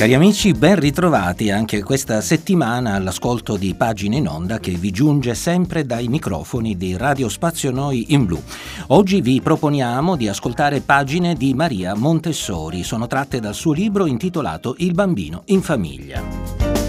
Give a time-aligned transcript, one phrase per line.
[0.00, 5.34] Cari amici, ben ritrovati anche questa settimana all'ascolto di Pagine in Onda che vi giunge
[5.34, 8.42] sempre dai microfoni di Radio Spazio Noi in Blu.
[8.86, 14.74] Oggi vi proponiamo di ascoltare pagine di Maria Montessori, sono tratte dal suo libro intitolato
[14.78, 16.79] Il bambino in famiglia.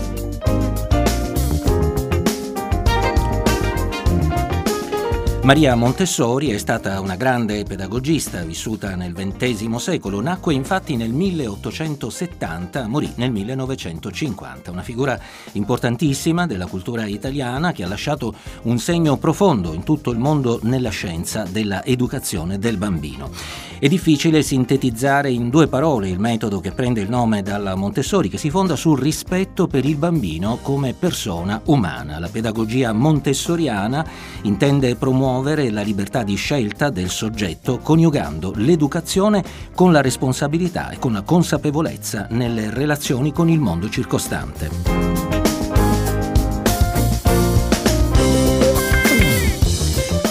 [5.44, 12.88] Maria Montessori è stata una grande pedagogista vissuta nel XX secolo, nacque infatti nel 1870,
[12.88, 15.20] morì nel 1950, una figura
[15.54, 20.92] importantissima della cultura italiana che ha lasciato un segno profondo in tutto il mondo nella
[20.92, 23.32] scienza della educazione del bambino.
[23.80, 28.38] È difficile sintetizzare in due parole il metodo che prende il nome dalla Montessori, che
[28.38, 32.20] si fonda sul rispetto per il bambino come persona umana.
[32.20, 34.06] La pedagogia montessoriana
[34.44, 35.31] intende promuovere
[35.72, 42.28] la libertà di scelta del soggetto coniugando l'educazione con la responsabilità e con la consapevolezza
[42.32, 44.70] nelle relazioni con il mondo circostante.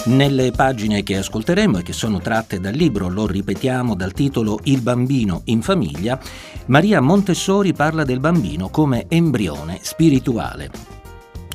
[0.05, 4.83] Nelle pagine che ascolteremo e che sono tratte dal libro, lo ripetiamo dal titolo Il
[4.83, 6.21] bambino in famiglia,
[6.67, 10.90] Maria Montessori parla del bambino come embrione spirituale.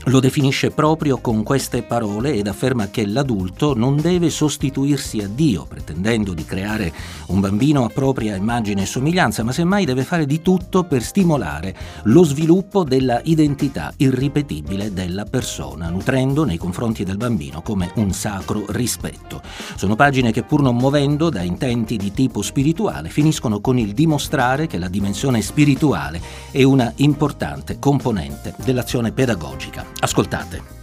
[0.08, 5.66] Lo definisce proprio con queste parole ed afferma che l'adulto non deve sostituirsi a Dio,
[5.66, 6.94] pretendendo di creare
[7.28, 11.76] un bambino a propria immagine e somiglianza, ma semmai deve fare di tutto per stimolare
[12.04, 18.64] lo sviluppo della identità irripetibile della persona, nutrendo nei confronti del bambino come un sacro
[18.70, 19.42] rispetto.
[19.76, 24.68] Sono pagine che pur non muovendo da intenti di tipo spirituale finiscono con il dimostrare
[24.68, 26.22] che la dimensione spirituale
[26.52, 29.95] è una importante componente dell'azione pedagogica.
[30.00, 30.74] Ascoltate.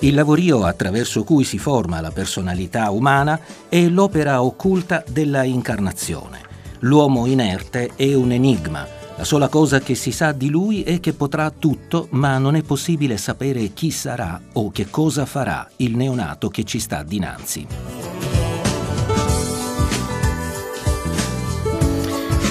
[0.00, 6.40] Il lavorio attraverso cui si forma la personalità umana è l'opera occulta della incarnazione.
[6.80, 8.86] L'uomo inerte è un enigma.
[9.16, 12.62] La sola cosa che si sa di lui è che potrà tutto, ma non è
[12.62, 17.93] possibile sapere chi sarà o che cosa farà il neonato che ci sta dinanzi.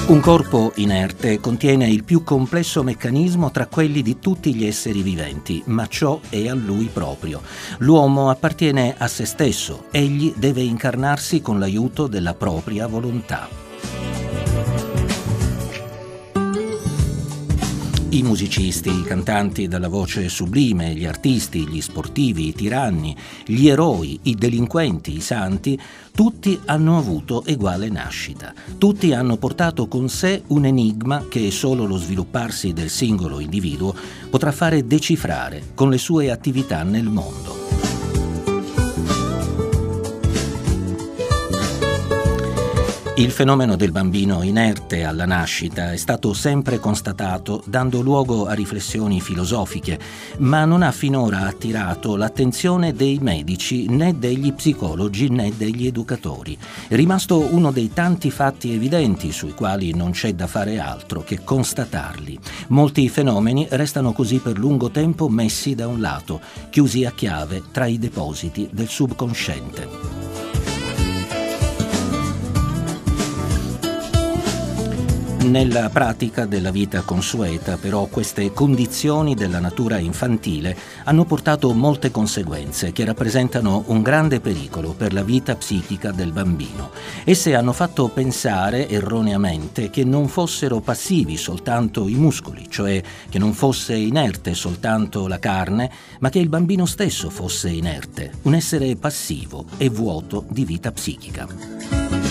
[0.05, 5.63] Un corpo inerte contiene il più complesso meccanismo tra quelli di tutti gli esseri viventi,
[5.67, 7.41] ma ciò è a lui proprio.
[7.77, 13.72] L'uomo appartiene a se stesso, egli deve incarnarsi con l'aiuto della propria volontà.
[18.13, 24.19] I musicisti, i cantanti dalla voce sublime, gli artisti, gli sportivi, i tiranni, gli eroi,
[24.23, 25.79] i delinquenti, i santi,
[26.13, 28.53] tutti hanno avuto eguale nascita.
[28.77, 33.95] Tutti hanno portato con sé un enigma che solo lo svilupparsi del singolo individuo
[34.29, 37.62] potrà fare decifrare con le sue attività nel mondo.
[43.15, 49.21] Il fenomeno del bambino inerte alla nascita è stato sempre constatato dando luogo a riflessioni
[49.21, 49.99] filosofiche,
[50.39, 56.57] ma non ha finora attirato l'attenzione dei medici né degli psicologi né degli educatori.
[56.87, 61.43] È rimasto uno dei tanti fatti evidenti sui quali non c'è da fare altro che
[61.43, 62.39] constatarli.
[62.69, 66.41] Molti fenomeni restano così per lungo tempo messi da un lato,
[66.71, 70.22] chiusi a chiave tra i depositi del subconsciente.
[75.43, 82.93] Nella pratica della vita consueta, però, queste condizioni della natura infantile hanno portato molte conseguenze
[82.93, 86.91] che rappresentano un grande pericolo per la vita psichica del bambino.
[87.25, 93.53] Esse hanno fatto pensare erroneamente che non fossero passivi soltanto i muscoli, cioè che non
[93.53, 99.65] fosse inerte soltanto la carne, ma che il bambino stesso fosse inerte, un essere passivo
[99.77, 102.22] e vuoto di vita psichica.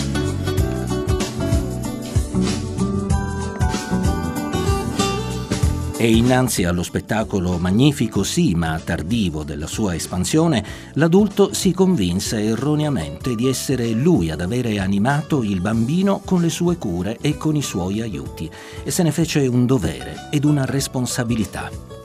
[6.03, 10.61] E innanzi allo spettacolo magnifico sì ma tardivo della sua espansione,
[10.95, 16.75] l'adulto si convinse erroneamente di essere lui ad avere animato il bambino con le sue
[16.75, 18.51] cure e con i suoi aiuti
[18.83, 22.02] e se ne fece un dovere ed una responsabilità.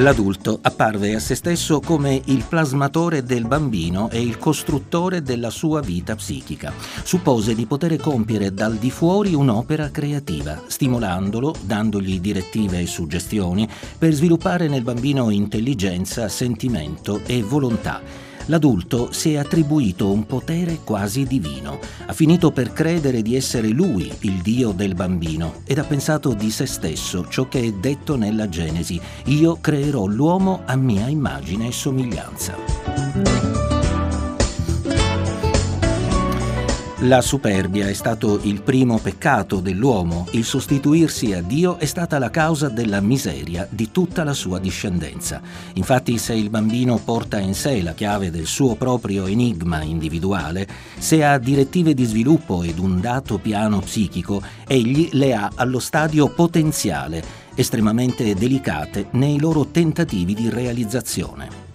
[0.00, 5.82] L'adulto apparve a se stesso come il plasmatore del bambino e il costruttore della sua
[5.82, 6.72] vita psichica.
[7.02, 13.68] Suppose di poter compiere dal di fuori un'opera creativa, stimolandolo, dandogli direttive e suggestioni
[13.98, 21.24] per sviluppare nel bambino intelligenza, sentimento e volontà l'adulto si è attribuito un potere quasi
[21.24, 26.34] divino, ha finito per credere di essere lui il Dio del bambino ed ha pensato
[26.34, 31.68] di se stesso ciò che è detto nella Genesi, io creerò l'uomo a mia immagine
[31.68, 33.49] e somiglianza.
[37.04, 42.28] La superbia è stato il primo peccato dell'uomo, il sostituirsi a Dio è stata la
[42.28, 45.40] causa della miseria di tutta la sua discendenza.
[45.76, 50.68] Infatti se il bambino porta in sé la chiave del suo proprio enigma individuale,
[50.98, 56.28] se ha direttive di sviluppo ed un dato piano psichico, egli le ha allo stadio
[56.28, 57.24] potenziale,
[57.54, 61.69] estremamente delicate nei loro tentativi di realizzazione.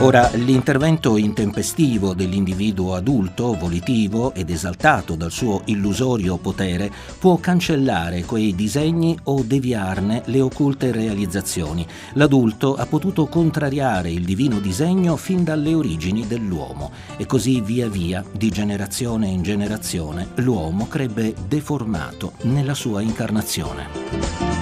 [0.00, 8.54] Ora, l'intervento intempestivo dell'individuo adulto, volitivo ed esaltato dal suo illusorio potere, può cancellare quei
[8.54, 11.84] disegni o deviarne le occulte realizzazioni.
[12.12, 18.22] L'adulto ha potuto contrariare il divino disegno fin dalle origini dell'uomo e così via via,
[18.30, 24.55] di generazione in generazione, l'uomo crebbe deformato nella sua incarnazione.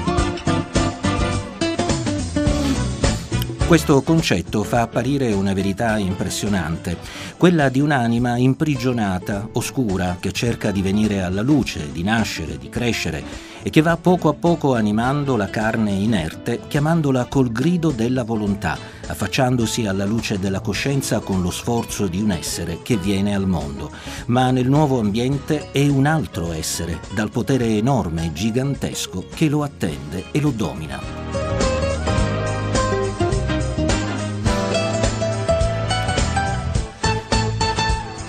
[3.66, 6.98] Questo concetto fa apparire una verità impressionante,
[7.38, 13.24] quella di un'anima imprigionata, oscura, che cerca di venire alla luce, di nascere, di crescere
[13.62, 18.76] e che va poco a poco animando la carne inerte, chiamandola col grido della volontà,
[19.06, 23.90] affacciandosi alla luce della coscienza con lo sforzo di un essere che viene al mondo.
[24.26, 30.24] Ma nel nuovo ambiente è un altro essere, dal potere enorme, gigantesco, che lo attende
[30.32, 31.23] e lo domina.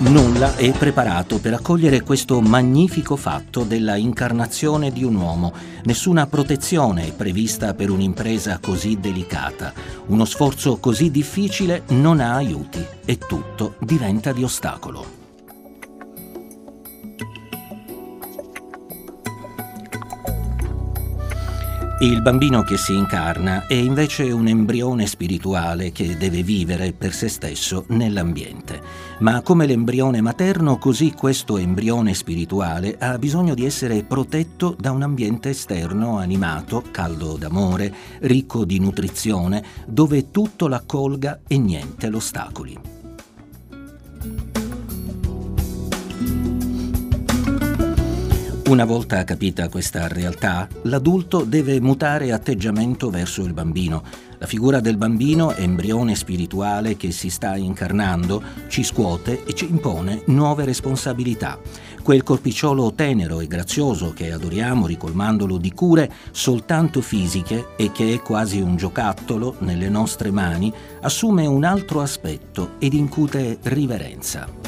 [0.08, 5.52] Nulla è preparato per accogliere questo magnifico fatto della incarnazione di un uomo.
[5.86, 9.74] Nessuna protezione è prevista per un'impresa così delicata.
[10.06, 15.25] Uno sforzo così difficile non ha aiuti e tutto diventa di ostacolo.
[22.00, 27.30] Il bambino che si incarna è invece un embrione spirituale che deve vivere per se
[27.30, 28.82] stesso nell'ambiente.
[29.20, 35.04] Ma come l'embrione materno, così questo embrione spirituale ha bisogno di essere protetto da un
[35.04, 43.05] ambiente esterno animato, caldo d'amore, ricco di nutrizione, dove tutto l'accolga e niente l'ostacoli.
[48.68, 54.02] Una volta capita questa realtà, l'adulto deve mutare atteggiamento verso il bambino.
[54.40, 60.24] La figura del bambino, embrione spirituale che si sta incarnando, ci scuote e ci impone
[60.26, 61.60] nuove responsabilità.
[62.02, 68.20] Quel corpicciolo tenero e grazioso che adoriamo ricolmandolo di cure soltanto fisiche e che è
[68.20, 74.65] quasi un giocattolo nelle nostre mani, assume un altro aspetto ed incute riverenza.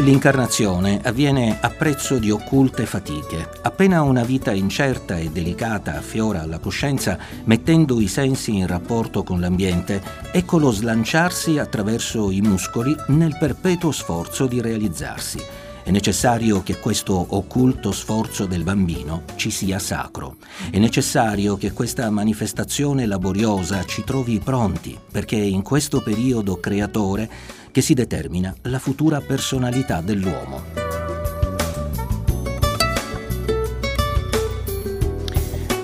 [0.00, 3.50] L'incarnazione avviene a prezzo di occulte fatiche.
[3.60, 9.40] Appena una vita incerta e delicata affiora alla coscienza, mettendo i sensi in rapporto con
[9.40, 10.02] l'ambiente,
[10.32, 15.38] eccolo slanciarsi attraverso i muscoli nel perpetuo sforzo di realizzarsi.
[15.82, 20.36] È necessario che questo occulto sforzo del bambino ci sia sacro.
[20.70, 27.28] È necessario che questa manifestazione laboriosa ci trovi pronti, perché in questo periodo creatore
[27.70, 30.99] che si determina la futura personalità dell'uomo.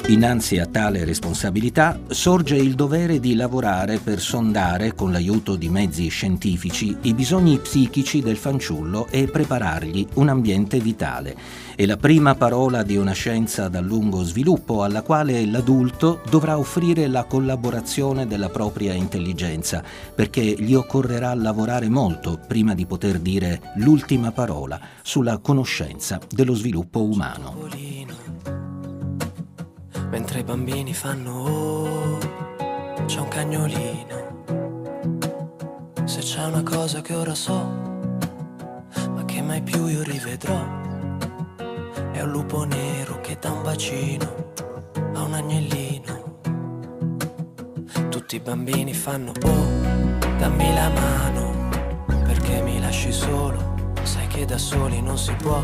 [0.09, 6.07] Innanzi a tale responsabilità sorge il dovere di lavorare per sondare, con l'aiuto di mezzi
[6.07, 11.35] scientifici, i bisogni psichici del fanciullo e preparargli un ambiente vitale.
[11.75, 17.09] È la prima parola di una scienza dal lungo sviluppo alla quale l'adulto dovrà offrire
[17.09, 19.83] la collaborazione della propria intelligenza,
[20.15, 27.03] perché gli occorrerà lavorare molto prima di poter dire l'ultima parola sulla conoscenza dello sviluppo
[27.03, 28.16] umano
[30.11, 32.19] mentre i bambini fanno oh,
[33.07, 34.45] c'è un cagnolino.
[36.05, 37.65] Se c'è una cosa che ora so,
[39.15, 40.61] ma che mai più io rivedrò,
[42.13, 44.53] è un lupo nero che dà un bacino
[45.15, 46.41] a un agnellino.
[48.09, 49.67] Tutti i bambini fanno oh,
[50.39, 51.69] dammi la mano,
[52.25, 53.67] perché mi lasci solo
[54.47, 55.61] da soli non si può,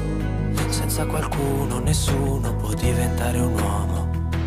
[0.68, 4.01] senza qualcuno nessuno può diventare un uomo.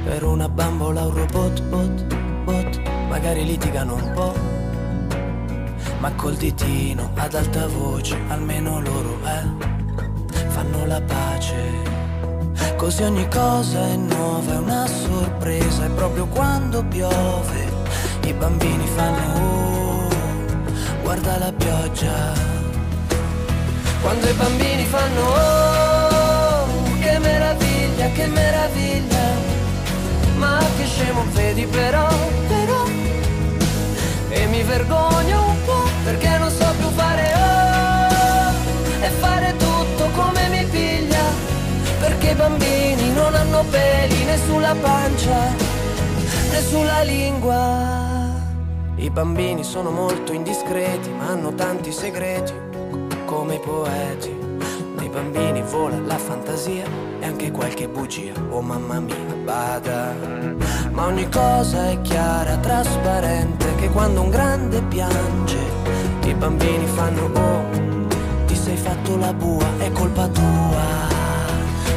[0.05, 4.33] Per una bambola un robot, bot, bot, magari litigano un po',
[5.99, 11.83] ma col ditino ad alta voce, almeno loro eh, fanno la pace.
[12.77, 17.73] Così ogni cosa è nuova, è una sorpresa, e proprio quando piove
[18.25, 20.07] i bambini fanno oh,
[21.01, 22.33] guarda la pioggia.
[24.01, 26.65] Quando i bambini fanno oh,
[27.01, 29.34] che meraviglia, che meraviglia,
[30.35, 32.07] ma che scemo vedi però,
[32.47, 32.83] però,
[34.29, 40.47] e mi vergogno un po' perché non so più fare oh, e fare tutto come
[40.49, 41.23] mi piglia,
[41.99, 45.73] perché i bambini non hanno peli né sulla pancia
[46.51, 48.33] né sulla lingua.
[48.97, 52.53] I bambini sono molto indiscreti, ma hanno tanti segreti
[53.25, 54.44] come i poeti.
[55.15, 56.83] Bambini vola la fantasia
[57.21, 58.33] e anche qualche bugia.
[58.49, 60.13] Oh mamma mia, bada.
[60.91, 65.57] Ma ogni cosa è chiara, trasparente, che quando un grande piange,
[66.25, 70.83] i bambini fanno oh, ti sei fatto la bua, è colpa tua.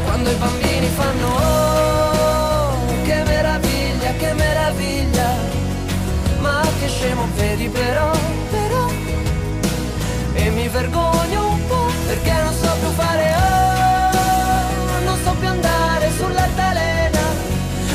[0.04, 5.34] Quando i bambini fanno oh, che meraviglia, che meraviglia,
[6.38, 8.12] ma che scemo vedi però,
[8.48, 8.86] però,
[10.34, 11.47] e mi vergogno
[12.28, 17.20] perché non so più fare oh, non so più andare sull'altalena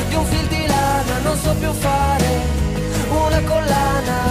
[0.08, 2.40] di un fil di lana, non so più fare
[3.08, 4.22] una collana.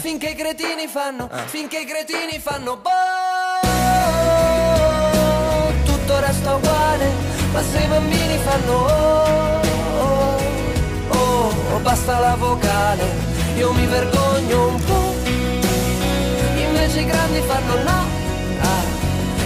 [0.00, 1.46] Finché i cretini fanno, eh?
[1.46, 3.37] finché i cretini fanno, eh.
[6.08, 7.08] Boh resta uguale,
[7.52, 9.60] ma se i bambini fanno oh,
[10.00, 10.38] oh,
[11.10, 13.04] oh, oh, basta la vocale,
[13.56, 15.14] io mi vergogno un po',
[16.56, 18.00] invece i grandi fanno no,
[18.60, 18.84] ah,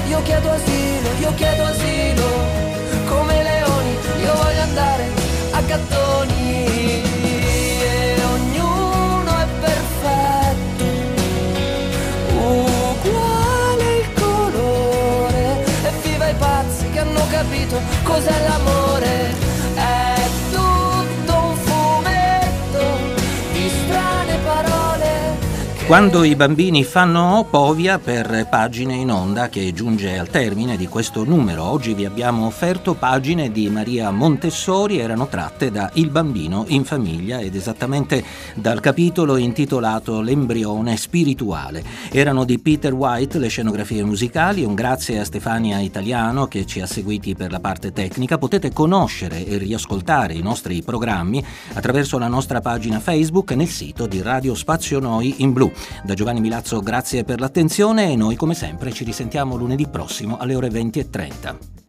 [0.09, 2.29] io chiedo asilo, io chiedo asilo,
[3.09, 5.05] come leoni, io voglio andare
[5.53, 7.12] a gattoni.
[25.93, 31.23] Quando i bambini fanno Povia per pagine in onda che giunge al termine di questo
[31.23, 31.65] numero.
[31.65, 37.41] Oggi vi abbiamo offerto pagine di Maria Montessori, erano tratte da Il bambino in famiglia
[37.41, 41.85] ed esattamente dal capitolo intitolato L'embrione spirituale.
[42.11, 46.87] Erano di Peter White le scenografie musicali, un grazie a Stefania Italiano che ci ha
[46.87, 48.39] seguiti per la parte tecnica.
[48.39, 51.45] Potete conoscere e riascoltare i nostri programmi
[51.75, 55.71] attraverso la nostra pagina Facebook nel sito di Radio Spazio Noi in Blu.
[56.03, 60.55] Da Giovanni Milazzo grazie per l'attenzione e noi come sempre ci risentiamo lunedì prossimo alle
[60.55, 61.82] ore 20.30.